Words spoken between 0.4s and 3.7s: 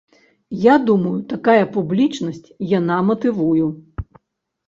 Я думаю такая публічнасць яна матывую.